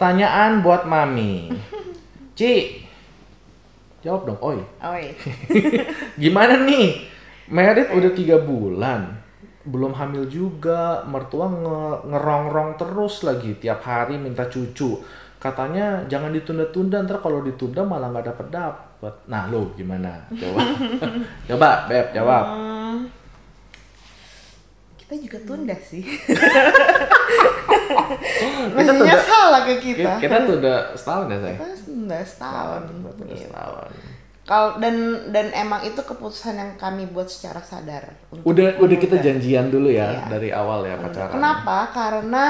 Pertanyaan 0.00 0.64
buat 0.64 0.88
Mami. 0.88 1.52
Ci, 2.40 2.80
jawab 4.00 4.32
dong, 4.32 4.40
oi. 4.40 4.56
Oi. 4.80 5.12
Gimana 6.24 6.64
nih? 6.64 7.04
Merit 7.52 7.92
udah 7.92 8.08
tiga 8.16 8.40
bulan, 8.40 9.12
belum 9.68 9.92
hamil 9.92 10.24
juga, 10.24 11.04
mertua 11.04 11.52
nge- 11.52 12.00
ngerongrong 12.16 12.80
terus 12.80 13.28
lagi 13.28 13.60
tiap 13.60 13.84
hari 13.84 14.16
minta 14.16 14.48
cucu. 14.48 15.04
Katanya 15.36 16.00
jangan 16.08 16.32
ditunda-tunda, 16.32 17.04
ntar 17.04 17.20
kalau 17.20 17.44
ditunda 17.44 17.84
malah 17.84 18.08
nggak 18.08 18.32
dapet 18.32 18.46
dapet. 18.48 19.14
Nah 19.28 19.52
lo 19.52 19.76
gimana? 19.76 20.16
Coba, 20.32 20.64
coba 21.52 21.68
Beb 21.92 22.16
jawab. 22.16 22.44
Hmm, 22.48 22.79
kita 25.10 25.26
juga 25.26 25.38
tunda 25.42 25.74
sih. 25.74 26.06
Kita 28.70 28.78
Nanyanya 28.78 28.94
tunda, 28.94 29.26
salah 29.26 29.60
ke 29.66 29.74
kita, 29.82 29.98
kita. 29.98 30.12
kita 30.22 30.36
tunda 30.46 30.74
setahun 30.94 31.26
ya 31.26 31.38
saya. 31.40 31.56
Kita 31.58 31.66
tunda 31.82 32.18
setahun. 32.22 32.80
Tunda 32.86 33.10
Gitu. 33.26 33.42
setahun. 33.42 33.88
Kalau 34.46 34.68
dan 34.78 34.94
dan 35.30 35.46
emang 35.50 35.82
itu 35.82 35.98
keputusan 35.98 36.54
yang 36.54 36.70
kami 36.74 37.06
buat 37.06 37.26
secara 37.26 37.58
sadar. 37.58 38.14
untuk 38.30 38.46
Udah 38.46 38.78
udah 38.78 38.96
kita 38.96 39.18
janjian 39.18 39.66
dulu 39.66 39.90
ya 39.90 40.10
Iya. 40.10 40.22
dari 40.26 40.50
awal 40.50 40.86
ya 40.86 40.94
pacaran. 40.94 41.34
Kenapa? 41.34 41.76
Karena 41.90 42.44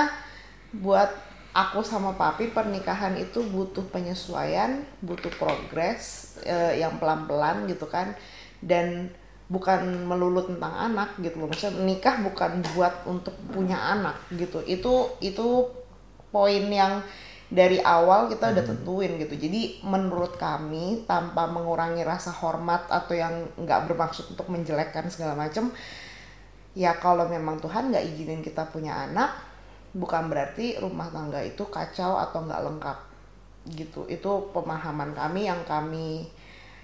buat 0.72 1.10
aku 1.52 1.80
sama 1.80 2.12
papi 2.12 2.52
pernikahan 2.52 3.16
itu 3.16 3.40
butuh 3.42 3.84
penyesuaian, 3.88 4.80
butuh 5.00 5.32
progres 5.36 6.36
eh, 6.44 6.80
yang 6.80 6.96
pelan-pelan 6.96 7.64
gitu 7.68 7.84
kan. 7.84 8.12
Dan 8.60 9.08
bukan 9.50 10.06
melulu 10.06 10.46
tentang 10.46 10.70
anak 10.70 11.18
gitu 11.18 11.42
loh. 11.42 11.50
Maksudnya 11.50 11.74
menikah 11.82 12.22
bukan 12.22 12.62
buat 12.72 13.04
untuk 13.04 13.34
punya 13.50 13.76
anak 13.76 14.16
gitu. 14.30 14.62
Itu 14.62 15.18
itu 15.18 15.66
poin 16.30 16.64
yang 16.70 17.02
dari 17.50 17.82
awal 17.82 18.30
kita 18.30 18.54
udah 18.54 18.62
tentuin 18.62 19.18
gitu. 19.18 19.34
Jadi 19.34 19.82
menurut 19.82 20.38
kami 20.38 21.02
tanpa 21.04 21.50
mengurangi 21.50 22.06
rasa 22.06 22.30
hormat 22.30 22.86
atau 22.86 23.18
yang 23.18 23.50
nggak 23.58 23.90
bermaksud 23.90 24.38
untuk 24.38 24.46
menjelekkan 24.46 25.10
segala 25.10 25.34
macam, 25.34 25.74
ya 26.78 26.94
kalau 27.02 27.26
memang 27.26 27.58
Tuhan 27.58 27.90
nggak 27.90 28.06
izinin 28.06 28.46
kita 28.46 28.70
punya 28.70 29.10
anak, 29.10 29.34
bukan 29.90 30.30
berarti 30.30 30.78
rumah 30.78 31.10
tangga 31.10 31.42
itu 31.42 31.66
kacau 31.66 32.22
atau 32.22 32.46
nggak 32.46 32.62
lengkap 32.70 32.98
gitu. 33.74 34.06
Itu 34.06 34.54
pemahaman 34.54 35.10
kami 35.10 35.50
yang 35.50 35.66
kami 35.66 36.30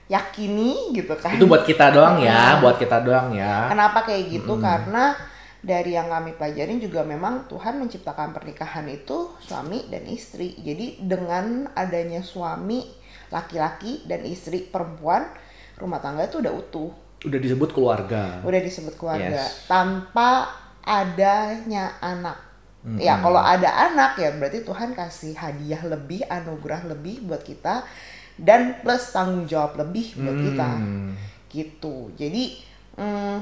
yakini 0.07 0.95
gitu 0.95 1.15
kan. 1.15 1.35
Itu 1.35 1.45
buat 1.45 1.63
kita 1.63 1.91
doang 1.91 2.19
ya, 2.19 2.57
Nah. 2.57 2.63
buat 2.63 2.77
kita 2.77 3.03
doang 3.03 3.35
ya. 3.35 3.67
Kenapa 3.67 4.03
kayak 4.03 4.31
gitu? 4.31 4.57
Karena 4.57 5.15
dari 5.59 5.93
yang 5.93 6.07
kami 6.07 6.35
pelajarin 6.35 6.79
juga 6.79 7.03
memang 7.03 7.47
Tuhan 7.47 7.77
menciptakan 7.77 8.31
pernikahan 8.31 8.87
itu 8.87 9.35
suami 9.39 9.91
dan 9.91 10.07
istri. 10.07 10.55
Jadi 10.57 11.03
dengan 11.03 11.67
adanya 11.75 12.23
suami 12.23 12.87
laki-laki 13.29 14.07
dan 14.07 14.23
istri 14.23 14.63
perempuan, 14.63 15.27
rumah 15.75 15.99
tangga 15.99 16.23
itu 16.23 16.39
udah 16.39 16.55
utuh, 16.55 16.91
Udah 17.27 17.41
disebut 17.43 17.75
keluarga. 17.75 18.39
udah 18.41 18.61
disebut 18.63 18.95
keluarga 18.95 19.43
Yes. 19.43 19.67
tanpa 19.67 20.47
adanya 20.81 21.99
anak. 21.99 22.39
Ya 22.87 23.19
kalau 23.19 23.43
ada 23.43 23.67
anak 23.91 24.15
ya 24.15 24.31
berarti 24.31 24.63
Tuhan 24.63 24.95
kasih 24.95 25.35
hadiah 25.35 25.83
lebih, 25.83 26.23
anugerah 26.23 26.87
lebih 26.87 27.27
buat 27.27 27.43
kita 27.43 27.83
dan 28.37 28.81
plus 28.81 29.11
tanggung 29.11 29.45
jawab 29.45 29.75
lebih 29.77 30.13
buat 30.17 30.37
kita. 30.37 30.71
Hmm. 30.77 31.13
gitu. 31.47 32.13
Jadi 32.15 32.61
mm, 32.95 33.37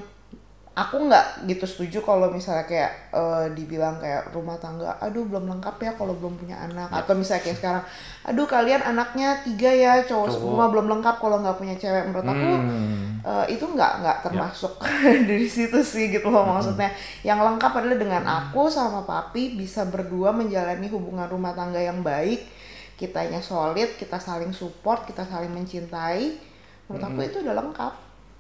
aku 0.70 1.06
nggak 1.06 1.47
gitu 1.47 1.67
setuju 1.67 1.98
kalau 2.03 2.31
misalnya 2.31 2.62
kayak 2.62 2.92
eh, 3.11 3.47
dibilang 3.55 3.98
kayak 3.98 4.31
rumah 4.31 4.59
tangga 4.59 4.91
aduh 4.98 5.22
belum 5.22 5.47
lengkap 5.47 5.78
ya 5.78 5.92
kalau 5.95 6.15
belum 6.15 6.34
punya 6.34 6.59
anak. 6.61 6.91
Atau 6.91 7.15
misalnya 7.15 7.42
kayak 7.42 7.59
sekarang 7.59 7.84
aduh 8.22 8.47
kalian 8.47 8.83
anaknya 8.83 9.43
tiga 9.43 9.71
ya 9.71 9.93
cowok 10.03 10.31
Cowok. 10.31 10.34
semua 10.34 10.65
belum 10.71 10.87
lengkap 10.88 11.16
kalau 11.19 11.43
nggak 11.43 11.59
punya 11.59 11.75
cewek. 11.75 12.04
Menurut 12.06 12.27
aku 12.27 12.49
Hmm. 12.54 13.19
eh, 13.25 13.47
itu 13.50 13.65
nggak 13.65 13.93
nggak 14.03 14.19
termasuk 14.22 14.78
dari 15.31 15.49
situ 15.49 15.78
sih 15.83 16.10
gitu 16.10 16.31
loh 16.31 16.47
maksudnya. 16.47 16.91
Yang 17.22 17.41
lengkap 17.50 17.72
adalah 17.72 17.99
dengan 17.99 18.22
aku 18.22 18.66
sama 18.66 19.03
papi 19.03 19.59
bisa 19.59 19.83
berdua 19.87 20.31
menjalani 20.31 20.87
hubungan 20.87 21.27
rumah 21.27 21.50
tangga 21.50 21.78
yang 21.78 22.03
baik 22.03 22.47
kitanya 22.94 23.43
solid 23.43 23.99
kita 23.99 24.16
saling 24.19 24.55
support 24.55 25.06
kita 25.09 25.27
saling 25.27 25.50
mencintai 25.50 26.38
menurut 26.87 27.05
aku 27.05 27.21
itu 27.27 27.38
udah 27.43 27.55
lengkap 27.59 27.94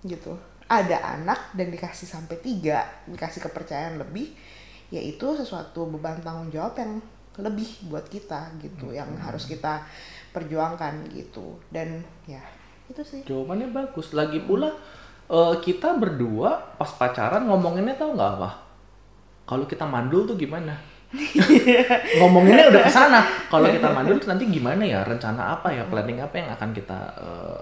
gitu 0.06 0.36
ada 0.70 1.18
anak 1.18 1.52
dan 1.52 1.68
dikasih 1.68 2.08
sampai 2.08 2.38
tiga 2.40 2.86
dikasih 3.10 3.44
kepercayaan 3.44 4.00
lebih 4.00 4.32
yaitu 4.92 5.34
sesuatu 5.34 5.88
beban 5.90 6.22
tanggung 6.22 6.52
jawab 6.54 6.76
yang 6.78 7.02
lebih 7.34 7.66
buat 7.90 8.06
kita 8.06 8.54
gitu 8.62 8.94
yang 8.94 9.10
harus 9.18 9.50
kita 9.50 9.82
perjuangkan 10.30 11.10
gitu 11.10 11.58
dan 11.74 12.02
ya 12.30 12.42
itu 12.88 13.00
sih 13.00 13.20
Jawabannya 13.24 13.72
bagus. 13.72 14.12
Lagi 14.12 14.44
pula 14.44 14.68
eh, 15.28 15.54
kita 15.64 15.96
berdua 15.96 16.76
pas 16.76 16.90
pacaran 16.92 17.48
ngomonginnya 17.48 17.96
tau 17.96 18.12
nggak 18.12 18.30
apa? 18.40 18.50
Kalau 19.44 19.64
kita 19.68 19.84
mandul 19.84 20.28
tuh 20.28 20.36
gimana? 20.36 20.76
ngomonginnya 22.18 22.70
udah 22.70 22.82
ke 22.84 22.92
sana. 22.92 23.20
Kalau 23.50 23.68
kita 23.70 23.88
mandul 23.96 24.18
nanti 24.22 24.44
gimana 24.50 24.82
ya? 24.82 25.00
Rencana 25.06 25.58
apa 25.58 25.70
ya? 25.70 25.86
Planning 25.86 26.18
apa 26.22 26.34
yang 26.38 26.48
akan 26.54 26.70
kita 26.74 26.98
eh, 27.20 27.58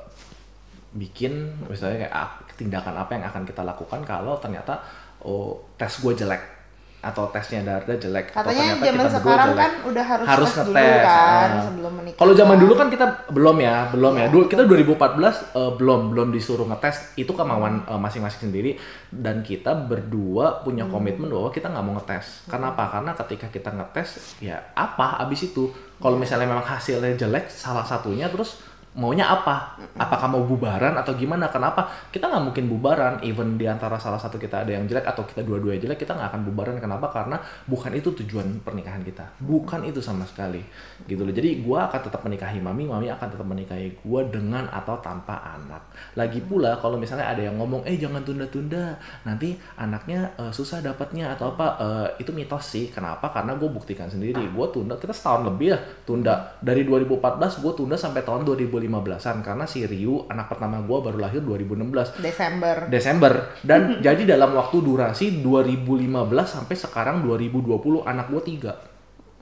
bikin? 0.97 1.53
Misalnya 1.69 2.09
kayak 2.09 2.15
ah, 2.15 2.31
tindakan 2.57 2.95
apa 2.97 3.11
yang 3.19 3.25
akan 3.29 3.43
kita 3.45 3.63
lakukan 3.65 4.01
kalau 4.07 4.39
ternyata 4.41 4.81
oh 5.23 5.75
tes 5.79 5.91
gue 6.03 6.13
jelek 6.15 6.62
atau 7.03 7.27
tesnya 7.35 7.67
Darda 7.67 7.99
jelek 7.99 8.31
atau 8.31 8.47
katanya 8.47 8.79
ternyata 8.79 8.95
zaman 9.11 9.11
sekarang 9.11 9.49
jelek. 9.51 9.59
kan 9.59 9.73
udah 9.91 10.05
harus, 10.07 10.27
harus 10.31 10.51
tes 10.55 10.63
dulu 10.63 10.95
kan 11.03 11.51
ah. 11.51 11.63
sebelum 11.67 11.93
menikah 11.99 12.19
Kalau 12.23 12.33
zaman 12.39 12.57
dulu 12.63 12.73
kan 12.79 12.89
kita 12.89 13.07
belum 13.35 13.57
ya, 13.59 13.77
belum 13.91 14.13
ya. 14.15 14.21
Iya. 14.23 14.27
Dulu 14.31 14.45
kita 14.47 14.63
2014 14.63 15.59
eh, 15.59 15.73
belum 15.83 16.01
belum 16.15 16.29
disuruh 16.31 16.67
ngetes. 16.71 17.19
Itu 17.19 17.35
kemauan 17.35 17.83
eh, 17.83 17.99
masing-masing 17.99 18.47
sendiri 18.47 18.79
dan 19.11 19.43
kita 19.43 19.75
berdua 19.75 20.63
punya 20.63 20.87
Hmm. 20.87 20.95
komitmen 20.95 21.27
bahwa 21.27 21.51
kita 21.51 21.67
nggak 21.69 21.85
mau 21.85 21.95
ngetes. 21.99 22.47
Kenapa? 22.47 22.87
Karena 22.87 23.11
ketika 23.19 23.47
kita 23.51 23.71
ngetes 23.75 24.39
ya 24.39 24.63
apa 24.73 25.19
abis 25.27 25.51
itu 25.51 25.75
kalau 25.99 26.15
Iya. 26.15 26.23
misalnya 26.23 26.47
memang 26.55 26.67
hasilnya 26.67 27.19
jelek 27.19 27.51
salah 27.51 27.83
satunya 27.83 28.31
terus 28.31 28.63
maunya 28.93 29.25
apa? 29.25 29.81
Apakah 29.97 30.29
mau 30.29 30.45
bubaran 30.45 30.93
atau 31.01 31.17
gimana? 31.17 31.49
Kenapa? 31.49 31.89
Kita 32.13 32.29
nggak 32.29 32.45
mungkin 32.53 32.65
bubaran. 32.69 33.25
Even 33.25 33.57
di 33.57 33.65
antara 33.65 33.97
salah 33.97 34.21
satu 34.21 34.37
kita 34.37 34.69
ada 34.69 34.73
yang 34.77 34.85
jelek 34.85 35.09
atau 35.09 35.25
kita 35.25 35.41
dua-duanya 35.41 35.81
jelek, 35.81 36.05
kita 36.05 36.13
nggak 36.13 36.29
akan 36.29 36.43
bubaran. 36.45 36.77
Kenapa? 36.77 37.09
Karena 37.09 37.41
bukan 37.65 37.93
itu 37.97 38.13
tujuan 38.13 38.61
pernikahan 38.61 39.01
kita. 39.01 39.25
Bukan 39.41 39.89
itu 39.89 40.05
sama 40.05 40.29
sekali. 40.29 40.61
Gitu 41.09 41.25
loh. 41.25 41.33
Jadi 41.33 41.65
gua 41.65 41.89
akan 41.89 42.01
tetap 42.05 42.21
menikahi 42.21 42.61
mami, 42.61 42.85
mami 42.85 43.09
akan 43.09 43.29
tetap 43.33 43.47
menikahi 43.49 43.97
gua 44.05 44.29
dengan 44.29 44.69
atau 44.69 45.01
tanpa 45.01 45.41
anak. 45.41 45.89
Lagi 46.13 46.45
pula 46.45 46.77
kalau 46.77 47.01
misalnya 47.01 47.33
ada 47.33 47.41
yang 47.41 47.57
ngomong, 47.57 47.89
eh 47.89 47.97
jangan 47.97 48.21
tunda-tunda, 48.21 49.01
nanti 49.25 49.57
anaknya 49.81 50.37
eh, 50.37 50.53
susah 50.53 50.85
dapatnya 50.85 51.33
atau 51.33 51.57
apa? 51.57 51.67
Eh, 51.81 52.29
itu 52.29 52.31
mitos 52.37 52.69
sih. 52.69 52.93
Kenapa? 52.93 53.33
Karena 53.33 53.57
gue 53.57 53.73
buktikan 53.73 54.13
sendiri. 54.13 54.45
Gue 54.53 54.69
tunda, 54.69 55.01
kita 55.01 55.17
setahun 55.17 55.49
lebih 55.49 55.73
ya 55.73 55.79
tunda. 56.05 56.61
Dari 56.61 56.85
2014 56.85 57.65
gue 57.65 57.73
tunda 57.73 57.97
sampai 57.97 58.21
tahun 58.21 58.45
2015-an 58.89 59.37
karena 59.47 59.65
si 59.69 59.87
Ryu 59.87 60.27
anak 60.27 60.51
pertama 60.51 60.83
gue 60.83 60.99
baru 60.99 61.19
lahir 61.23 61.41
2016 61.47 62.19
Desember. 62.19 62.77
Desember. 62.91 63.33
Dan 63.63 63.95
jadi 64.07 64.35
dalam 64.35 64.59
waktu 64.59 64.83
durasi 64.83 65.45
2015 65.45 66.11
sampai 66.43 66.75
sekarang 66.75 67.23
2020 67.23 68.03
anak 68.03 68.27
gue 68.31 68.43
tiga. 68.43 68.73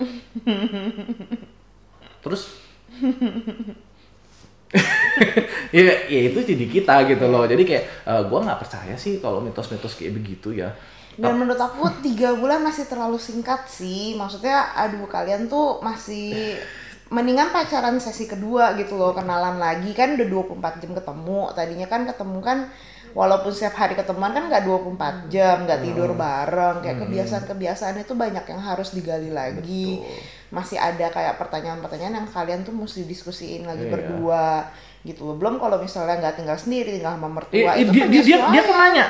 Terus? 2.25 2.43
Ya, 5.75 6.07
ya 6.07 6.31
itu 6.31 6.39
jadi 6.47 6.67
kita 6.67 7.11
gitu 7.11 7.27
loh. 7.27 7.43
Jadi 7.43 7.67
kayak 7.67 7.84
eh, 8.07 8.22
gue 8.22 8.39
nggak 8.39 8.61
percaya 8.62 8.95
sih 8.95 9.19
kalau 9.19 9.43
mitos-mitos 9.43 9.99
kayak 9.99 10.15
begitu 10.15 10.55
ya. 10.55 10.71
Dan 11.19 11.37
menurut 11.37 11.59
aku 11.59 11.91
tiga 12.01 12.33
bulan 12.39 12.63
masih 12.63 12.86
terlalu 12.86 13.19
singkat 13.19 13.66
sih. 13.66 14.15
Maksudnya 14.15 14.78
aduh 14.78 15.10
kalian 15.10 15.51
tuh 15.51 15.83
masih 15.83 16.54
mendingan 17.10 17.51
pacaran 17.51 17.98
sesi 17.98 18.24
kedua 18.24 18.74
gitu 18.74 18.95
loh 18.95 19.10
kenalan 19.10 19.59
lagi. 19.59 19.91
Kan 19.92 20.15
udah 20.15 20.27
24 20.27 20.80
jam 20.80 20.91
ketemu. 20.95 21.41
Tadinya 21.53 21.86
kan 21.86 22.01
ketemu 22.04 22.39
kan 22.39 22.59
walaupun 23.10 23.51
setiap 23.51 23.74
hari 23.77 23.98
ketemuan 23.98 24.30
kan 24.30 24.47
nggak 24.47 24.62
24 24.62 25.27
jam 25.27 25.66
nggak 25.66 25.80
tidur 25.80 26.15
bareng. 26.15 26.80
Kayak 26.80 26.98
kebiasaan-kebiasaan 27.03 27.98
itu 27.98 28.15
banyak 28.15 28.45
yang 28.45 28.60
harus 28.60 28.91
digali 28.91 29.28
lagi. 29.28 29.98
Masih 30.48 30.78
ada 30.78 31.07
kayak 31.07 31.34
pertanyaan-pertanyaan 31.36 32.15
yang 32.16 32.28
kalian 32.28 32.62
tuh 32.62 32.72
mesti 32.72 33.03
diskusiin 33.04 33.66
lagi 33.66 33.86
Iya. 33.86 33.92
berdua 33.92 34.71
gitu 35.03 35.24
loh. 35.24 35.34
Belum 35.34 35.57
kalau 35.57 35.78
misalnya 35.78 36.18
nggak 36.21 36.36
tinggal 36.36 36.54
sendiri 36.54 36.95
tinggal 36.95 37.15
sama 37.15 37.27
mertua 37.28 37.59
Eh, 37.59 37.66
eh, 37.66 37.83
itu 37.83 37.91
dia, 37.91 38.07
dia, 38.07 38.10
dia, 38.10 38.22
dia 38.22 38.39
penyesuaian. 38.39 38.66
kan 38.66 38.77
nanya 38.86 39.07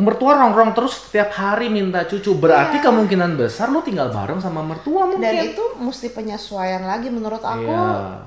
mertua 0.00 0.32
rongrong 0.34 0.72
terus 0.72 0.96
setiap 1.02 1.30
hari 1.30 1.68
minta 1.68 2.02
cucu 2.02 2.34
berarti 2.34 2.76
Iya. 2.76 2.84
kemungkinan 2.84 3.36
besar 3.36 3.68
lu 3.68 3.80
tinggal 3.80 4.08
bareng 4.08 4.36
sama 4.36 4.60
mertua 4.60 5.06
mungkin 5.06 5.20
dan 5.22 5.46
itu 5.46 5.64
mesti 5.76 6.10
penyesuaian 6.10 6.82
lagi 6.82 7.08
menurut 7.08 7.40
aku 7.40 7.68
Iya. 7.68 8.26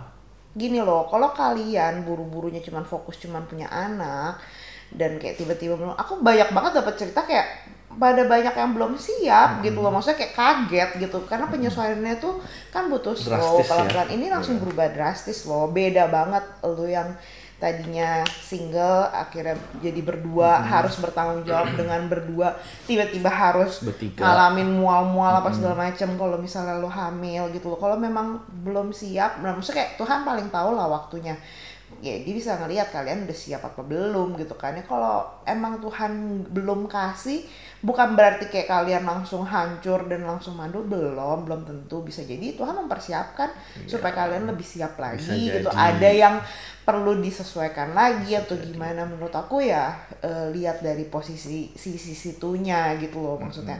gini 0.54 0.80
loh 0.80 1.06
kalau 1.06 1.34
kalian 1.34 2.04
buru-burunya 2.04 2.62
cuman 2.62 2.84
fokus 2.84 3.18
cuman 3.18 3.44
punya 3.44 3.66
anak 3.68 4.38
dan 4.90 5.18
kayak 5.18 5.36
tiba-tiba 5.36 5.74
aku 5.92 6.22
banyak 6.22 6.48
banget 6.48 6.72
dapat 6.76 6.94
cerita 6.96 7.26
kayak 7.26 7.48
pada 7.94 8.26
banyak 8.26 8.50
yang 8.52 8.74
belum 8.74 8.94
siap 8.96 9.58
Hmm. 9.58 9.62
gitu 9.62 9.78
loh 9.78 9.90
maksudnya 9.90 10.18
kayak 10.20 10.34
kaget 10.34 10.90
gitu 11.00 11.18
karena 11.24 11.46
penyesuaiannya 11.46 12.18
tuh 12.18 12.42
kan 12.70 12.90
butuh 12.90 13.14
slow 13.14 13.62
ya. 13.62 13.66
pelan-pelan 13.66 14.10
ini 14.12 14.26
langsung 14.28 14.58
Iya. 14.58 14.62
berubah 14.62 14.88
drastis 14.90 15.46
loh 15.46 15.70
beda 15.70 16.10
banget 16.10 16.42
lu 16.64 16.86
yang 16.86 17.14
tadinya 17.64 18.20
single 18.28 19.08
akhirnya 19.08 19.56
jadi 19.80 20.04
berdua 20.04 20.60
Hmm. 20.60 20.68
harus 20.68 21.00
bertanggung 21.00 21.48
jawab 21.48 21.72
dengan 21.80 22.12
berdua 22.12 22.60
tiba-tiba 22.84 23.32
harus 23.32 23.80
Bertiga. 23.80 24.20
ngalamin 24.20 24.68
mual-mual 24.68 25.40
apa 25.40 25.48
segala 25.48 25.80
macem 25.80 26.12
kalau 26.20 26.36
misalnya 26.36 26.76
lu 26.76 26.92
hamil 26.92 27.48
gitu 27.56 27.72
loh 27.72 27.80
kalau 27.80 27.96
memang 27.96 28.36
belum 28.68 28.92
siap 28.92 29.40
nah 29.40 29.56
maksudnya 29.56 29.80
kayak 29.80 29.92
Tuhan 29.96 30.20
paling 30.22 30.52
tahu 30.52 30.76
lah 30.76 30.92
waktunya 30.92 31.40
ya 32.04 32.20
dia 32.20 32.36
bisa 32.36 32.60
ngelihat 32.60 32.92
kalian 32.92 33.24
udah 33.24 33.38
siap 33.38 33.64
apa 33.64 33.80
belum 33.80 34.36
gitu 34.36 34.60
kan. 34.60 34.76
Ya 34.76 34.84
kalau 34.84 35.24
emang 35.48 35.80
Tuhan 35.80 36.44
belum 36.52 36.92
kasih 36.92 37.48
bukan 37.80 38.20
berarti 38.20 38.52
kayak 38.52 38.68
kalian 38.68 39.08
langsung 39.08 39.48
hancur 39.48 40.12
dan 40.12 40.28
langsung 40.28 40.60
mandul 40.60 40.84
belum 40.84 41.48
belum 41.48 41.64
tentu 41.64 42.04
bisa 42.04 42.28
jadi. 42.28 42.60
Tuhan 42.60 42.76
mempersiapkan 42.76 43.56
supaya 43.88 44.12
kalian 44.12 44.52
lebih 44.52 44.68
siap 44.68 45.00
lagi. 45.00 45.24
Bisa 45.24 45.64
gitu. 45.64 45.72
jadi. 45.72 45.80
ada 45.80 46.10
yang 46.12 46.36
perlu 46.84 47.16
disesuaikan 47.24 47.96
lagi 47.96 48.36
atau 48.36 48.60
gimana? 48.60 49.08
Menurut 49.08 49.32
aku 49.32 49.64
ya 49.64 49.96
eh, 50.20 50.52
lihat 50.52 50.84
dari 50.84 51.08
posisi 51.08 51.72
sisi 51.72 52.12
situnya 52.12 53.00
gitu 53.00 53.24
loh 53.24 53.40
maksudnya. 53.40 53.80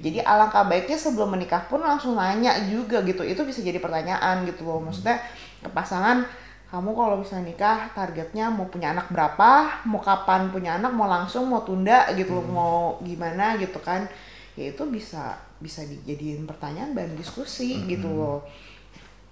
Jadi 0.00 0.24
alangkah 0.24 0.64
baiknya 0.64 0.96
sebelum 0.96 1.36
menikah 1.36 1.68
pun 1.68 1.84
langsung 1.84 2.16
nanya 2.16 2.56
juga 2.64 3.04
gitu. 3.04 3.20
Itu 3.28 3.44
bisa 3.44 3.60
jadi 3.60 3.76
pertanyaan 3.76 4.48
gitu 4.48 4.64
loh. 4.64 4.80
Maksudnya 4.80 5.20
ke 5.60 5.68
pasangan 5.68 6.47
kamu 6.68 6.92
kalau 6.92 7.16
bisa 7.24 7.40
nikah 7.40 7.88
targetnya 7.96 8.52
mau 8.52 8.68
punya 8.68 8.92
anak 8.92 9.08
berapa 9.08 9.80
mau 9.88 10.04
kapan 10.04 10.52
punya 10.52 10.76
anak 10.76 10.92
mau 10.92 11.08
langsung 11.08 11.48
mau 11.48 11.64
tunda 11.64 12.04
gitu 12.12 12.36
loh 12.36 12.44
mau 12.44 12.76
gimana 13.00 13.56
gitu 13.56 13.80
kan. 13.80 14.04
Ya 14.52 14.74
itu 14.74 14.84
bisa 14.90 15.38
bisa 15.62 15.80
dijadiin 15.86 16.44
pertanyaan 16.44 16.92
dan 16.92 17.16
diskusi 17.16 17.88
gitu 17.88 18.12
loh. 18.12 18.44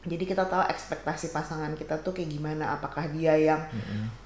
Jadi 0.07 0.25
kita 0.25 0.49
tahu 0.49 0.65
ekspektasi 0.71 1.35
pasangan 1.35 1.77
kita 1.77 2.01
tuh 2.01 2.17
kayak 2.17 2.31
gimana 2.31 2.79
apakah 2.79 3.05
dia 3.13 3.37
yang 3.37 3.61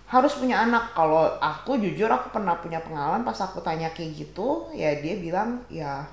harus 0.06 0.38
punya 0.38 0.62
anak. 0.62 0.94
Kalau 0.94 1.34
aku 1.42 1.82
jujur 1.82 2.06
aku 2.06 2.30
pernah 2.30 2.62
punya 2.62 2.78
pengalaman 2.78 3.26
pas 3.26 3.42
aku 3.42 3.58
tanya 3.58 3.90
kayak 3.90 4.22
gitu 4.22 4.70
ya 4.70 4.94
dia 5.02 5.18
bilang 5.18 5.66
ya 5.66 6.06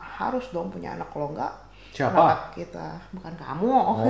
harus 0.00 0.48
dong 0.56 0.72
punya 0.72 0.96
anak. 0.96 1.12
Kalau 1.12 1.36
enggak 1.36 1.52
Siapa? 1.90 2.54
kita 2.54 2.86
bukan 3.10 3.34
kamu 3.34 3.66
Oh, 3.66 4.06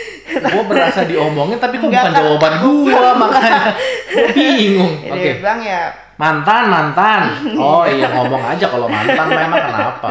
gue 0.52 0.64
berasa 0.64 1.02
diomongin 1.02 1.56
tapi 1.56 1.76
kok 1.76 1.88
bukan 1.88 2.04
kan. 2.04 2.12
jawaban 2.14 2.52
gua 2.60 3.10
makanya 3.14 3.72
gue 4.06 4.26
bingung. 4.30 4.92
Oke, 5.02 5.16
dia 5.16 5.34
bilang 5.36 5.60
ya 5.60 5.82
mantan 6.16 6.64
mantan. 6.66 7.20
Oh 7.56 7.84
iya 7.84 8.08
ngomong 8.10 8.40
aja 8.42 8.66
kalau 8.66 8.86
mantan 8.86 9.26
memang 9.26 9.60
kenapa? 9.62 10.10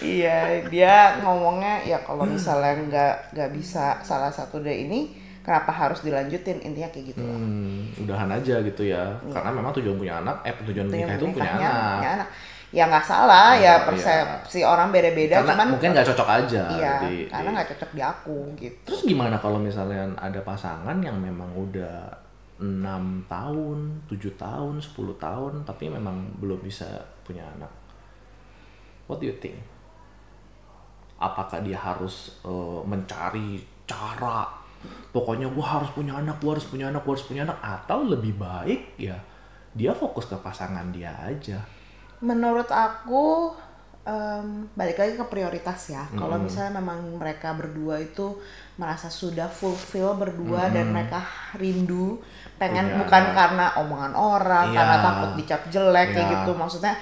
iya 0.00 0.36
dia 0.64 0.94
ngomongnya 1.20 1.80
ya 1.82 1.98
kalau 1.98 2.24
misalnya 2.24 2.72
nggak 2.78 3.14
nggak 3.32 3.50
bisa 3.52 4.00
salah 4.00 4.28
satu 4.28 4.60
dari 4.60 4.84
ini 4.84 5.00
kenapa 5.40 5.68
harus 5.68 6.00
dilanjutin 6.00 6.60
intinya 6.60 6.88
kayak 6.88 7.12
gitu. 7.12 7.20
Hmm, 7.20 7.88
udahan 7.98 8.28
aja 8.30 8.60
gitu 8.60 8.82
ya. 8.84 9.16
Karena 9.26 9.50
memang 9.50 9.72
tujuan 9.74 9.96
punya 9.96 10.14
anak, 10.18 10.40
eh 10.42 10.52
tujuan 10.62 10.88
Tujuan 10.88 11.04
menikah 11.04 11.16
itu 11.18 11.26
punya 11.30 11.50
anak. 11.50 11.72
punya 11.94 12.10
anak 12.14 12.28
ya 12.70 12.90
nggak 12.90 13.06
salah 13.06 13.54
ya 13.54 13.76
iya. 13.78 13.84
persepsi 13.86 14.64
orang 14.64 14.90
beda-beda 14.90 15.42
cuman 15.44 15.76
mungkin 15.76 15.94
nggak 15.94 16.06
cocok 16.10 16.28
aja. 16.42 16.62
iya 16.74 16.94
di- 17.04 17.28
karena 17.30 17.50
nggak 17.60 17.68
cocok 17.74 17.90
di 17.92 18.02
aku 18.02 18.38
gitu 18.58 18.78
Terus 18.88 19.02
gimana 19.06 19.36
kalau 19.38 19.58
misalnya 19.60 20.08
ada 20.18 20.40
pasangan 20.42 20.96
yang 21.02 21.16
memang 21.20 21.50
udah 21.54 22.24
6 22.54 23.26
tahun, 23.26 23.78
7 24.06 24.30
tahun, 24.38 24.78
10 24.78 25.18
tahun 25.18 25.52
tapi 25.66 25.90
memang 25.90 26.22
belum 26.38 26.62
bisa 26.62 26.86
punya 27.26 27.42
anak. 27.58 27.70
What 29.10 29.18
do 29.18 29.26
you 29.26 29.36
think? 29.42 29.58
Apakah 31.18 31.62
dia 31.66 31.78
harus 31.78 32.38
eh, 32.46 32.80
mencari 32.86 33.58
cara 33.84 34.46
pokoknya 35.10 35.48
gua 35.50 35.80
harus 35.80 35.90
punya 35.92 36.14
anak, 36.18 36.38
gua 36.38 36.54
harus 36.56 36.66
punya 36.68 36.88
anak, 36.90 37.02
gua 37.02 37.12
harus 37.16 37.26
punya 37.26 37.42
anak 37.42 37.58
atau 37.60 38.04
lebih 38.04 38.36
baik 38.36 39.00
ya 39.00 39.16
dia 39.74 39.90
fokus 39.90 40.30
ke 40.30 40.36
pasangan 40.38 40.94
dia 40.94 41.10
aja. 41.10 41.58
Menurut 42.24 42.66
aku 42.66 43.52
em, 44.02 44.64
balik 44.72 44.96
lagi 44.96 45.14
ke 45.14 45.24
prioritas 45.24 45.80
ya 45.88 46.04
kalau 46.12 46.36
misalnya 46.36 46.76
memang 46.76 47.16
mereka 47.16 47.52
berdua 47.52 48.00
itu 48.00 48.36
merasa 48.74 49.08
sudah 49.08 49.46
fulfill 49.46 50.12
berdua 50.14 50.68
dan 50.68 50.90
mereka 50.90 51.20
rindu 51.54 52.20
pengen 52.56 52.84
Iya. 52.86 52.96
bukan 53.00 53.24
karena 53.32 53.66
omongan 53.78 54.12
orang 54.12 54.66
Iya. 54.72 54.76
karena 54.76 54.96
takut 55.00 55.30
dicap 55.36 55.62
jelek 55.68 56.08
kayak 56.10 56.20
Iya. 56.20 56.32
gitu 56.40 56.50
maksudnya 56.54 56.94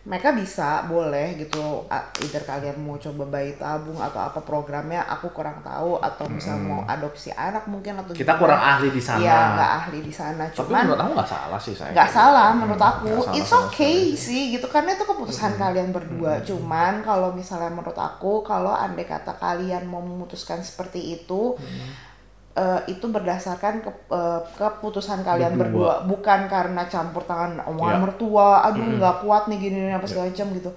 mereka 0.00 0.30
bisa 0.30 0.84
boleh 0.84 1.36
gitu 1.36 1.84
either 2.18 2.40
kalian 2.40 2.78
mau 2.78 2.96
coba 2.96 3.28
bayi 3.28 3.52
tabung 3.54 3.98
atau 3.98 4.20
apa 4.22 4.40
programnya 4.40 5.04
aku 5.04 5.28
kurang 5.28 5.60
tahu 5.60 5.98
atau 5.98 6.24
misalnya 6.26 6.64
mau 6.64 6.80
adopsi 6.82 7.28
anak 7.30 7.66
mungkin 7.66 7.92
atau 7.94 8.14
Kita 8.14 8.24
gimana. 8.24 8.40
kurang 8.40 8.60
ahli 8.62 8.88
di 8.88 9.02
sana. 9.02 9.20
Iya, 9.20 9.36
nggak 9.52 9.70
ahli 9.76 9.98
di 10.00 10.12
sana. 10.12 10.44
Tapi 10.46 10.56
Cuman 10.56 10.80
menurut 10.82 11.00
aku 11.02 11.12
nggak 11.12 11.28
salah 11.28 11.60
sih 11.60 11.74
saya. 11.74 11.92
nggak 11.92 12.08
salah 12.08 12.48
menurut 12.52 12.80
aku. 12.80 13.10
Salah 13.20 13.36
It's 13.36 13.52
okay 13.52 13.96
sekali. 14.08 14.16
sih 14.16 14.42
gitu 14.54 14.66
karena 14.66 14.90
itu 14.92 15.04
keputusan 15.04 15.52
kalian 15.56 15.90
berdua. 15.90 16.40
Cuman 16.40 17.02
kalau 17.02 17.28
misalnya 17.30 17.68
menurut 17.68 17.94
aku 17.94 18.40
kalau 18.40 18.72
andai 18.72 19.04
kata 19.04 19.34
kalian 19.34 19.84
mau 19.84 20.00
memutuskan 20.00 20.60
seperti 20.60 21.20
itu 21.20 21.52
eh, 22.58 22.80
itu 22.88 23.06
berdasarkan 23.06 23.74
ke, 23.78 23.90
eh, 24.10 24.40
keputusan 24.52 25.22
kalian 25.22 25.54
Berdua. 25.54 26.02
berdua. 26.02 26.10
bukan 26.10 26.40
karena 26.46 26.82
campur 26.84 27.22
tangan 27.22 27.62
omongan 27.64 27.94
Iya. 27.94 28.02
mertua 28.02 28.48
aduh 28.62 28.82
nggak 28.92 29.16
kuat 29.22 29.42
nih 29.46 29.58
gini 29.60 29.76
gini 29.80 29.92
apa 29.92 30.04
segala 30.04 30.26
macam 30.26 30.48
gitu. 30.52 30.70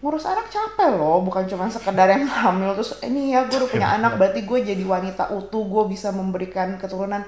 Ngurus 0.00 0.24
anak 0.24 0.48
capek 0.48 0.96
loh 0.96 1.20
bukan 1.20 1.44
cuma 1.44 1.68
sekedar 1.68 2.08
yang 2.08 2.24
hamil. 2.40 2.72
Terus 2.72 2.96
ini 3.02 3.30
ya 3.30 3.44
gue 3.44 3.52
udah 3.54 3.68
punya 3.68 3.88
anak 3.92 4.16
berarti 4.16 4.40
gue 4.42 4.58
jadi 4.64 4.80
wanita 4.80 5.28
utuh 5.30 5.60
gue 5.62 5.84
bisa 5.88 6.08
memberikan 6.10 6.80
keturunan. 6.80 7.20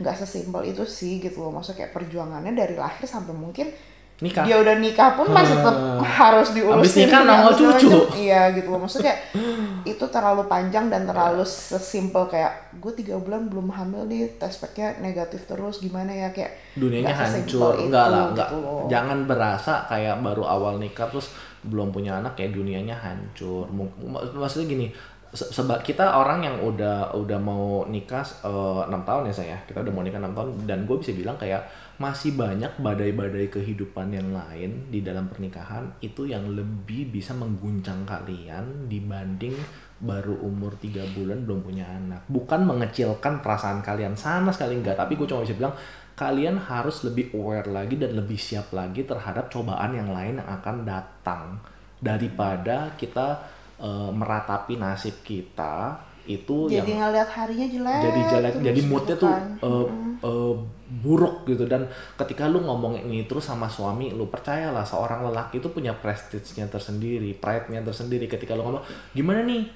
Nggak 0.00 0.16
sesimpel 0.16 0.64
itu 0.64 0.88
sih 0.88 1.20
gitu 1.20 1.44
loh. 1.44 1.52
Maksudnya 1.52 1.84
kayak 1.84 1.92
perjuangannya 1.92 2.52
dari 2.52 2.72
lahir 2.72 3.04
sampai 3.04 3.36
mungkin 3.36 3.68
Nikah. 4.16 4.48
dia 4.48 4.56
udah 4.56 4.80
nikah 4.80 5.12
pun 5.12 5.28
masih 5.28 5.60
tetap 5.60 5.76
harus 6.00 6.48
diurusin 6.56 6.80
Abis 6.80 6.94
nikah 7.04 7.20
nongol 7.28 7.52
cucu. 7.52 7.88
macam. 7.92 8.16
iya 8.16 8.48
gitu 8.56 8.68
loh 8.72 8.80
maksudnya 8.80 9.12
itu 9.92 10.04
terlalu 10.08 10.48
panjang 10.48 10.88
dan 10.88 11.04
terlalu 11.04 11.44
sesimpel 11.44 12.24
kayak 12.24 12.72
gue 12.80 12.92
tiga 12.96 13.20
bulan 13.20 13.52
belum 13.52 13.68
hamil 13.68 14.08
nih 14.08 14.40
test 14.40 14.64
packnya 14.64 14.96
negatif 15.04 15.44
terus 15.44 15.84
gimana 15.84 16.16
ya 16.16 16.32
kayak 16.32 16.56
dunianya 16.80 17.12
hancur 17.12 17.76
itu, 17.76 17.92
enggak 17.92 18.06
lah 18.08 18.24
enggak 18.32 18.48
gitu 18.48 18.56
loh. 18.64 18.88
jangan 18.88 19.18
berasa 19.28 19.84
kayak 19.84 20.16
baru 20.24 20.44
awal 20.48 20.80
nikah 20.80 21.12
terus 21.12 21.36
belum 21.66 21.92
punya 21.92 22.16
anak 22.16 22.40
kayak 22.40 22.56
dunianya 22.56 22.96
hancur 22.96 23.68
maksudnya 24.32 24.64
gini 24.64 24.86
se- 25.36 25.52
seba 25.52 25.76
kita 25.84 26.16
orang 26.16 26.40
yang 26.40 26.56
udah 26.64 27.12
udah 27.12 27.38
mau 27.38 27.84
nikah 27.84 28.24
eh, 28.24 28.82
enam 28.88 29.04
tahun 29.04 29.28
ya 29.28 29.34
saya 29.36 29.56
kita 29.68 29.84
udah 29.84 29.92
mau 29.92 30.00
nikah 30.00 30.18
enam 30.18 30.32
tahun 30.32 30.48
dan 30.64 30.88
gue 30.88 30.96
bisa 30.96 31.12
bilang 31.12 31.36
kayak 31.36 31.68
masih 31.96 32.36
banyak 32.36 32.76
badai-badai 32.76 33.48
kehidupan 33.48 34.12
yang 34.12 34.28
lain 34.32 34.88
di 34.92 35.00
dalam 35.00 35.32
pernikahan 35.32 35.84
itu 36.04 36.28
yang 36.28 36.44
lebih 36.52 37.08
bisa 37.08 37.32
mengguncang 37.32 38.04
kalian 38.04 38.88
dibanding 38.88 39.56
baru 39.96 40.36
umur 40.44 40.76
tiga 40.76 41.00
bulan 41.16 41.48
belum 41.48 41.64
punya 41.64 41.88
anak. 41.88 42.28
Bukan 42.28 42.68
mengecilkan 42.68 43.40
perasaan 43.40 43.80
kalian 43.80 44.12
sama 44.12 44.52
sekali 44.52 44.76
enggak. 44.76 45.00
Tapi 45.00 45.16
gue 45.16 45.24
cuma 45.24 45.40
bisa 45.40 45.56
bilang 45.56 45.72
kalian 46.16 46.60
harus 46.60 47.04
lebih 47.04 47.32
aware 47.32 47.68
lagi 47.68 47.96
dan 47.96 48.12
lebih 48.12 48.36
siap 48.36 48.72
lagi 48.76 49.04
terhadap 49.04 49.48
cobaan 49.48 49.96
yang 49.96 50.12
lain 50.12 50.36
yang 50.40 50.48
akan 50.48 50.84
datang 50.84 51.60
daripada 52.00 52.92
kita 53.00 53.55
eh, 53.80 54.10
meratapi 54.12 54.80
nasib 54.80 55.20
kita 55.22 56.00
itu 56.26 56.66
jadi 56.66 56.82
yang 56.82 57.00
ngeliat 57.06 57.30
harinya 57.30 57.66
jelek 57.70 58.02
jadi 58.02 58.20
jelek 58.26 58.54
jadi 58.58 58.80
moodnya 58.90 59.16
tuh 59.16 59.30
kan. 59.30 59.46
eh, 59.62 59.86
eh, 60.26 60.54
buruk 60.86 61.42
gitu. 61.50 61.66
Dan 61.66 61.86
ketika 62.14 62.46
lu 62.46 62.62
ngomong 62.62 62.98
ini 62.98 63.26
terus 63.26 63.46
sama 63.50 63.66
suami 63.66 64.14
lu 64.14 64.30
percayalah 64.30 64.86
seorang 64.86 65.26
lelaki 65.26 65.58
itu 65.58 65.68
punya 65.70 65.94
prestige-nya 65.94 66.70
tersendiri 66.70 67.34
pride-nya 67.38 67.82
tersendiri. 67.82 68.30
Ketika 68.30 68.54
lu 68.54 68.62
ngomong 68.66 68.82
gimana 69.14 69.42
nih? 69.42 69.66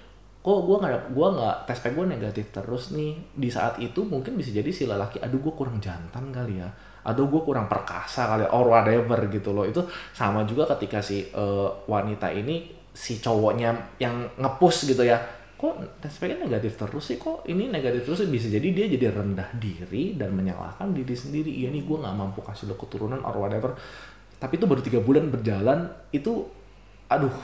Kok 0.41 0.61
gua 0.65 0.77
nggak 0.81 1.13
gua 1.13 1.29
nggak 1.37 1.57
tes 1.69 1.79
gua 1.93 2.07
negatif 2.09 2.47
terus 2.55 2.95
nih? 2.95 3.13
Di 3.37 3.51
saat 3.53 3.77
itu 3.83 4.01
mungkin 4.07 4.39
bisa 4.39 4.55
jadi 4.55 4.71
si 4.73 4.89
lelaki 4.89 5.21
aduh 5.21 5.39
gua 5.43 5.55
kurang 5.55 5.79
jantan 5.83 6.31
kali 6.33 6.63
ya. 6.63 6.71
Aduh 7.01 7.33
gue 7.33 7.41
kurang 7.41 7.65
perkasa 7.65 8.29
kali 8.29 8.45
ya, 8.45 8.53
or 8.53 8.69
whatever 8.69 9.17
gitu 9.33 9.57
loh. 9.57 9.65
Itu 9.65 9.81
sama 10.13 10.45
juga 10.45 10.69
ketika 10.77 11.01
si 11.01 11.25
eh, 11.33 11.69
wanita 11.89 12.29
ini 12.29 12.80
si 12.91 13.23
cowoknya 13.23 13.97
yang 14.03 14.27
ngepush 14.39 14.91
gitu 14.91 15.07
ya. 15.07 15.19
Kok 15.61 16.01
tes 16.01 16.17
packnya 16.17 16.49
negatif 16.49 16.81
terus 16.81 17.05
sih? 17.13 17.21
Kok 17.21 17.45
ini 17.45 17.69
negatif 17.69 18.09
terus 18.09 18.25
bisa 18.25 18.49
jadi 18.49 18.65
dia 18.73 18.87
jadi 18.89 19.13
rendah 19.13 19.53
diri 19.61 20.17
dan 20.17 20.33
menyalahkan 20.33 20.97
diri 20.97 21.13
sendiri. 21.13 21.53
Iya 21.53 21.69
nih 21.69 21.85
gue 21.85 21.97
nggak 22.01 22.17
mampu 22.17 22.41
kasih 22.41 22.73
lo 22.73 22.81
keturunan 22.81 23.21
or 23.21 23.37
whatever. 23.37 23.77
Tapi 24.41 24.57
itu 24.57 24.65
baru 24.65 24.81
tiga 24.81 25.05
bulan 25.05 25.29
berjalan 25.29 25.93
itu 26.17 26.49
aduh 27.13 27.35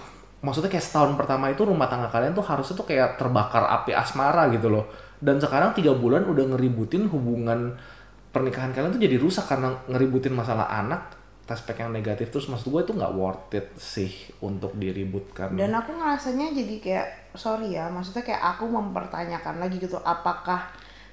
maksudnya 0.41 0.73
kayak 0.73 0.85
setahun 0.85 1.13
pertama 1.19 1.53
itu 1.53 1.67
rumah 1.67 1.91
tangga 1.91 2.09
kalian 2.09 2.33
tuh 2.33 2.47
harusnya 2.47 2.75
tuh 2.79 2.87
kayak 2.89 3.21
terbakar 3.21 3.69
api 3.69 3.93
asmara 3.93 4.49
gitu 4.49 4.73
loh. 4.73 4.89
Dan 5.21 5.37
sekarang 5.37 5.77
tiga 5.77 5.93
bulan 5.93 6.25
udah 6.25 6.57
ngeributin 6.57 7.13
hubungan 7.13 7.77
pernikahan 8.33 8.73
kalian 8.73 8.97
tuh 8.97 9.01
jadi 9.01 9.17
rusak 9.21 9.45
karena 9.45 9.77
ngeributin 9.93 10.33
masalah 10.33 10.69
anak 10.73 11.26
aspek 11.47 11.79
yang 11.79 11.95
negatif 11.95 12.29
terus 12.29 12.47
maksud 12.47 12.69
gue 12.69 12.83
itu 12.83 12.93
nggak 12.93 13.15
worth 13.15 13.55
it 13.55 13.71
sih 13.79 14.11
untuk 14.43 14.75
diributkan 14.75 15.55
dan 15.55 15.71
aku 15.73 15.95
ngerasanya 15.95 16.51
jadi 16.51 16.75
kayak 16.83 17.07
sorry 17.35 17.75
ya 17.75 17.87
maksudnya 17.87 18.23
kayak 18.23 18.43
aku 18.43 18.67
mempertanyakan 18.67 19.63
lagi 19.63 19.79
gitu 19.79 19.95
apakah 20.03 20.67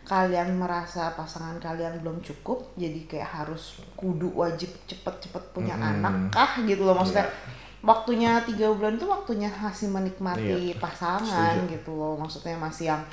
kalian 0.03 0.57
merasa 0.57 1.13
pasangan 1.13 1.55
kalian 1.57 2.01
belum 2.01 2.19
cukup 2.19 2.75
jadi 2.75 3.07
kayak 3.07 3.29
harus 3.45 3.79
kudu 3.95 4.33
wajib 4.33 4.67
cepet-cepet 4.83 5.53
punya 5.53 5.77
Mm-mm. 5.77 5.89
anak 6.01 6.15
kah 6.27 6.59
gitu 6.65 6.83
loh 6.83 6.97
maksudnya 6.97 7.23
Iya. 7.23 7.39
waktunya 7.83 8.31
tiga 8.43 8.67
bulan 8.71 8.95
itu 8.95 9.05
waktunya 9.05 9.47
masih 9.53 9.87
menikmati 9.87 10.71
Iya. 10.71 10.79
pasangan 10.79 11.55
Setuju. 11.55 11.71
gitu 11.77 11.91
loh 11.93 12.15
maksudnya 12.15 12.55
masih 12.57 12.91
yang 12.91 13.03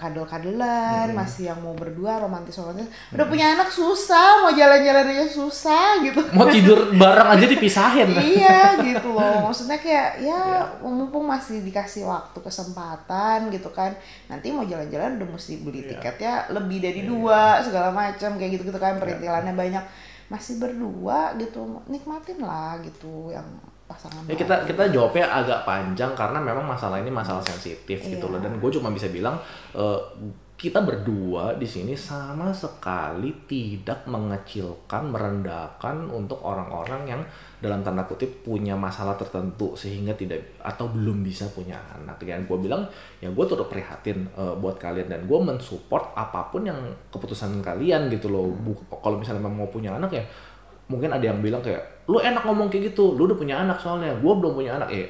kadel-kadelan, 0.00 1.12
masih 1.12 1.44
yang 1.46 1.60
mau 1.60 1.72
berdua 1.72 2.16
romantis-romantis. 2.18 2.88
Udah 3.10 3.26
punya 3.26 3.52
anak 3.52 3.68
susah, 3.68 4.40
mau 4.40 4.50
jalan-jalan 4.50 5.04
aja 5.06 5.26
susah 5.28 6.00
gitu. 6.00 6.20
mau 6.32 6.46
tidur 6.46 6.88
bareng 7.00 7.28
aja 7.28 7.44
dipisahin 7.44 8.08
iya 8.16 8.78
gitu 8.78 9.10
loh 9.10 9.44
maksudnya 9.44 9.76
kayak 9.76 10.18
ya 10.18 10.38
Iya. 10.40 10.62
mumpung 10.80 11.26
masih 11.26 11.60
dikasih 11.60 12.06
waktu 12.06 12.38
kesempatan 12.40 13.50
gitu 13.50 13.68
kan 13.70 13.92
nanti 14.26 14.48
mau 14.48 14.64
jalan-jalan 14.64 15.18
udah 15.18 15.28
mesti 15.28 15.60
beli 15.60 15.84
Iya. 15.84 15.88
tiketnya 15.96 16.32
lebih 16.50 16.78
dari 16.80 17.02
dua 17.04 17.60
segala 17.60 17.90
macam 17.90 18.36
kayak 18.36 18.56
gitu 18.56 18.70
gitu 18.70 18.78
kan 18.78 18.96
perintilannya 18.96 19.52
banyak 19.52 19.84
masih 20.30 20.56
berdua 20.56 21.34
gitu 21.36 21.60
nikmatin 21.86 22.38
lah 22.40 22.78
gitu 22.80 23.28
yang 23.28 23.44
pasangan 23.90 24.22
Ya 24.24 24.38
kita 24.38 24.54
kita 24.62 24.86
jawabnya 24.88 25.26
agak 25.26 25.66
panjang 25.66 26.14
karena 26.14 26.38
memang 26.38 26.62
masalah 26.64 27.02
ini 27.02 27.10
masalah 27.10 27.42
sensitif 27.42 27.98
gitu 27.98 28.22
Iya. 28.22 28.32
loh 28.32 28.38
dan 28.38 28.54
gue 28.56 28.70
cuma 28.70 28.88
bisa 28.88 29.10
bilang 29.10 29.34
eh, 29.74 29.98
kita 30.54 30.84
berdua 30.84 31.56
di 31.56 31.64
sini 31.64 31.96
sama 31.96 32.52
sekali 32.52 33.32
tidak 33.48 34.04
mengecilkan 34.04 35.08
merendahkan 35.08 36.04
untuk 36.06 36.36
orang-orang 36.44 37.08
yang 37.08 37.22
dalam 37.58 37.80
tanda 37.80 38.04
kutip 38.04 38.44
punya 38.44 38.76
masalah 38.76 39.16
tertentu 39.16 39.72
sehingga 39.72 40.12
tidak 40.12 40.60
atau 40.60 40.92
belum 40.92 41.24
bisa 41.24 41.48
punya 41.48 41.80
anak. 41.96 42.20
Dan 42.20 42.44
gue 42.44 42.58
bilang 42.60 42.84
ya 43.18 43.32
gue 43.32 43.44
turut 43.48 43.72
prihatin 43.72 44.28
eh, 44.30 44.54
buat 44.60 44.76
kalian 44.76 45.08
dan 45.08 45.24
gue 45.24 45.38
mensupport 45.40 46.12
apa 46.12 46.52
pun 46.52 46.68
yang 46.68 46.76
keputusan 47.08 47.64
kalian 47.64 48.12
gitu 48.12 48.28
loh. 48.28 48.52
Bu- 48.52 48.84
kalau 49.00 49.16
misalnya 49.16 49.40
mau 49.40 49.64
punya 49.64 49.96
anak 49.96 50.12
ya 50.12 50.24
mungkin 50.90 51.08
ada 51.08 51.22
yang 51.22 51.38
bilang 51.38 51.62
kayak 51.62 51.99
lu 52.10 52.18
enak 52.18 52.42
ngomong 52.42 52.66
kayak 52.66 52.90
gitu 52.90 53.14
lu 53.14 53.30
udah 53.30 53.38
punya 53.38 53.62
anak 53.62 53.78
soalnya 53.78 54.10
gue 54.18 54.32
belum 54.34 54.58
punya 54.58 54.82
anak. 54.82 54.90
Ya 54.90 55.06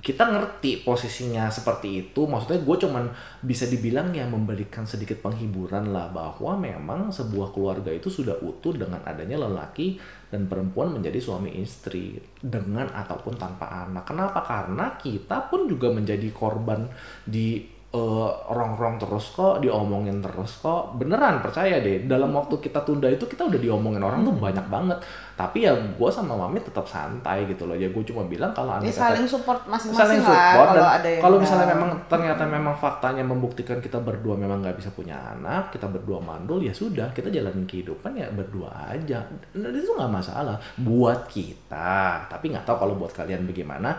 kita 0.00 0.24
ngerti 0.24 0.86
posisinya 0.86 1.52
seperti 1.52 2.08
itu 2.08 2.24
maksudnya 2.24 2.64
gue 2.64 2.76
cuman 2.86 3.12
bisa 3.44 3.68
dibilang 3.68 4.14
ya 4.14 4.24
memberikan 4.24 4.88
sedikit 4.88 5.20
penghiburan 5.20 5.92
lah 5.92 6.08
bahwa 6.08 6.56
memang 6.56 7.12
sebuah 7.12 7.52
keluarga 7.52 7.92
itu 7.92 8.08
sudah 8.08 8.40
utuh 8.40 8.72
dengan 8.72 9.04
adanya 9.04 9.42
lelaki 9.42 10.00
dan 10.32 10.48
perempuan 10.48 10.96
menjadi 10.96 11.20
suami 11.20 11.60
istri 11.60 12.16
dengan 12.40 12.88
ataupun 12.88 13.36
tanpa 13.36 13.68
anak. 13.84 14.08
Kenapa? 14.08 14.40
Karena 14.40 14.96
kita 14.96 15.52
pun 15.52 15.68
juga 15.68 15.92
menjadi 15.92 16.30
korban 16.32 16.88
di 17.28 17.60
eh, 17.92 18.30
rong-rong 18.48 18.96
terus 18.96 19.36
kok, 19.36 19.60
diomongin 19.60 20.24
terus 20.24 20.64
kok. 20.64 20.96
Beneran 20.96 21.44
percaya 21.44 21.78
deh, 21.84 22.08
dalam 22.08 22.32
waktu 22.32 22.56
kita 22.56 22.80
tunda 22.88 23.04
itu 23.06 23.28
kita 23.28 23.44
udah 23.46 23.60
diomongin 23.60 24.00
orang 24.00 24.24
tuh 24.24 24.32
banyak 24.32 24.66
banget. 24.72 24.98
Tapi 25.32 25.64
ya 25.64 25.72
gue 25.72 26.10
sama 26.12 26.36
mami 26.36 26.60
tetap 26.60 26.84
santai 26.88 27.44
gitu 27.48 27.68
loh. 27.68 27.76
Ya 27.76 27.88
gue 27.92 28.04
cuma 28.04 28.24
bilang 28.28 28.52
kalau 28.52 28.76
ya 28.78 28.84
andai 28.84 28.92
saling 28.92 29.28
support 29.28 29.64
saling 29.64 29.72
masing-masing 29.72 30.20
lah 30.22 30.52
kalau 30.72 30.88
ada 30.88 31.08
yang 31.08 31.22
kalau 31.24 31.36
misalnya 31.40 31.66
memang 31.72 31.90
ternyata 32.06 32.42
memang 32.44 32.74
faktanya 32.76 33.24
membuktikan 33.24 33.80
kita 33.80 33.98
berdua 34.00 34.36
memang 34.36 34.60
nggak 34.60 34.76
bisa 34.76 34.92
punya 34.92 35.16
anak, 35.32 35.72
kita 35.72 35.88
berdua 35.88 36.20
mandul 36.20 36.60
ya 36.60 36.72
sudah 36.72 37.10
kita 37.16 37.32
jalanin 37.32 37.64
kehidupan 37.68 38.12
ya 38.16 38.28
berdua 38.32 38.92
aja. 38.92 39.24
Dan 39.52 39.72
itu 39.72 39.92
nggak 39.92 40.12
masalah 40.12 40.56
buat 40.80 41.28
kita. 41.28 42.28
Tapi 42.28 42.44
nggak 42.52 42.64
tahu 42.64 42.88
kalau 42.88 42.94
buat 42.96 43.12
kalian 43.12 43.44
bagaimana. 43.44 43.96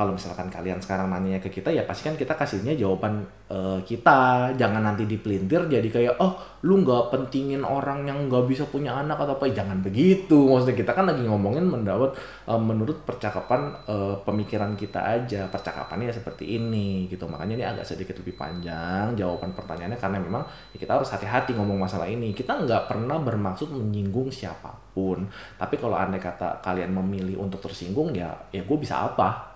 Kalau 0.00 0.16
misalkan 0.16 0.48
kalian 0.48 0.80
sekarang 0.80 1.12
nanya 1.12 1.36
ke 1.36 1.52
kita 1.52 1.68
ya 1.68 1.84
pasti 1.84 2.08
kan 2.08 2.16
kita 2.16 2.32
kasihnya 2.32 2.72
jawaban 2.72 3.20
eh, 3.52 3.76
kita. 3.84 4.48
Jangan 4.56 4.80
nanti 4.80 5.04
dipelintir 5.04 5.68
jadi 5.68 5.84
kayak 5.92 6.16
oh 6.16 6.40
lu 6.64 6.80
nggak 6.80 7.12
pentingin 7.12 7.60
orang 7.60 8.08
yang 8.08 8.24
nggak 8.24 8.48
bisa 8.48 8.64
punya 8.64 8.96
anak 8.96 9.20
atau 9.20 9.36
apa. 9.36 9.52
Jangan 9.52 9.84
begitu. 9.84 10.40
Maksudnya 10.48 10.72
kita 10.72 10.96
kan 10.96 11.04
lagi 11.04 11.20
ngomongin 11.28 11.68
mendapat 11.68 12.16
eh, 12.48 12.56
menurut 12.56 13.04
percakapan 13.04 13.76
eh, 13.84 14.16
pemikiran 14.24 14.72
kita 14.72 15.04
aja. 15.04 15.44
Percakapannya 15.52 16.08
ya 16.08 16.16
seperti 16.16 16.56
ini 16.56 17.04
gitu. 17.12 17.28
Makanya 17.28 17.60
ini 17.60 17.64
agak 17.68 17.84
sedikit 17.84 18.16
lebih 18.24 18.40
panjang 18.40 19.12
jawaban 19.12 19.52
pertanyaannya 19.52 20.00
karena 20.00 20.16
memang 20.16 20.48
ya 20.72 20.80
kita 20.80 20.96
harus 20.96 21.12
hati-hati 21.12 21.52
ngomong 21.52 21.76
masalah 21.76 22.08
ini. 22.08 22.32
Kita 22.32 22.56
nggak 22.56 22.88
pernah 22.88 23.20
bermaksud 23.20 23.68
menyinggung 23.68 24.32
siapa 24.32 24.72
pun. 24.96 25.28
Tapi 25.60 25.76
kalau 25.76 26.00
andai 26.00 26.16
kata 26.16 26.64
kalian 26.64 26.88
memilih 26.96 27.36
untuk 27.36 27.60
tersinggung 27.60 28.16
ya 28.16 28.32
ya 28.48 28.64
gue 28.64 28.78
bisa 28.80 28.96
apa? 29.04 29.49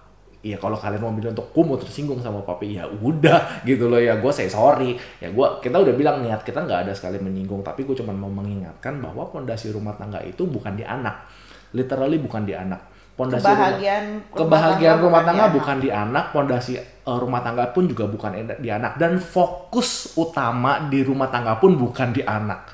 Iya 0.44 0.60
kalau 0.60 0.76
kalian 0.76 1.00
mau 1.00 1.16
bilang 1.16 1.32
untuk 1.32 1.48
gue 1.56 1.64
mau 1.64 1.80
tersinggung 1.80 2.20
sama 2.20 2.44
papi 2.44 2.76
ya 2.76 2.84
udah 2.84 3.64
gitu 3.64 3.88
loh. 3.88 3.96
Ya 3.96 4.20
gue 4.20 4.28
say 4.28 4.44
sorry. 4.44 4.92
Ya 5.16 5.32
gue 5.32 5.46
kita 5.64 5.80
udah 5.80 5.96
bilang 5.96 6.20
niat 6.20 6.44
kita 6.44 6.60
nggak 6.68 6.84
ada 6.84 6.92
sekali 6.92 7.16
menyinggung 7.16 7.64
tapi 7.64 7.88
gue 7.88 7.96
cuma 7.96 8.12
mau 8.12 8.28
mengingatkan 8.28 9.00
bahwa 9.00 9.24
pondasi 9.32 9.72
rumah 9.72 9.96
tangga 9.96 10.20
itu 10.20 10.44
bukan 10.44 10.76
di 10.76 10.84
anak. 10.84 11.24
Literally 11.72 12.20
bukan 12.20 12.44
di 12.44 12.52
anak. 12.52 12.92
Pondasi 13.16 13.40
rumah 13.40 13.56
kebahagiaan 13.56 14.04
kebahagiaan 14.36 14.98
rumah 15.00 15.22
tangga 15.24 15.44
bukan 15.48 15.76
di 15.80 15.88
anak. 15.88 16.24
Pondasi 16.36 16.72
eh, 16.76 16.84
rumah 17.08 17.40
tangga 17.40 17.64
pun 17.72 17.88
juga 17.88 18.04
bukan 18.04 18.36
di 18.60 18.68
anak. 18.68 19.00
Dan 19.00 19.16
fokus 19.16 20.12
utama 20.20 20.92
di 20.92 21.00
rumah 21.00 21.32
tangga 21.32 21.56
pun 21.56 21.72
bukan 21.72 22.12
di 22.12 22.20
anak. 22.20 22.68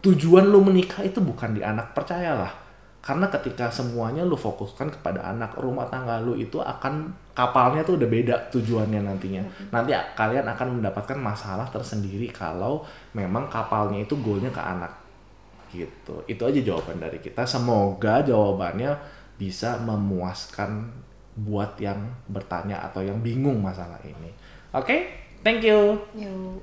Tujuan 0.00 0.48
lu 0.48 0.64
menikah 0.64 1.04
itu 1.04 1.20
bukan 1.20 1.52
di 1.52 1.60
anak 1.60 1.92
percayalah 1.92 2.69
karena 3.00 3.32
ketika 3.32 3.72
semuanya 3.72 4.20
lu 4.28 4.36
fokuskan 4.36 4.92
kepada 4.92 5.24
anak 5.24 5.56
rumah 5.56 5.88
tangga 5.88 6.20
lu 6.20 6.36
itu 6.36 6.60
akan 6.60 7.08
kapalnya 7.32 7.80
tuh 7.80 7.96
udah 7.96 8.08
beda 8.08 8.36
tujuannya 8.52 9.00
nantinya. 9.00 9.40
Nanti 9.72 9.96
a- 9.96 10.12
kalian 10.12 10.44
akan 10.44 10.80
mendapatkan 10.80 11.16
masalah 11.16 11.64
tersendiri 11.72 12.28
kalau 12.28 12.84
memang 13.16 13.48
kapalnya 13.48 14.04
itu 14.04 14.20
goalnya 14.20 14.52
ke 14.52 14.60
anak. 14.60 14.92
Gitu. 15.72 16.16
Itu 16.28 16.42
aja 16.44 16.60
jawaban 16.60 17.00
dari 17.00 17.16
kita. 17.24 17.48
Semoga 17.48 18.20
jawabannya 18.20 18.92
bisa 19.40 19.80
memuaskan 19.80 20.84
buat 21.40 21.80
yang 21.80 22.04
bertanya 22.28 22.84
atau 22.84 23.00
yang 23.00 23.16
bingung 23.24 23.64
masalah 23.64 23.96
ini. 24.04 24.28
Oke? 24.76 25.08
Thank 25.40 25.64
you. 25.64 25.96
Yuk. 26.12 26.52